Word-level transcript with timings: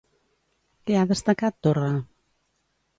Què 0.87 0.97
ha 1.01 1.05
destacat 1.13 1.61
Torra? 1.69 1.95